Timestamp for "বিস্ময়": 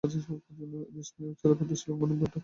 0.95-1.29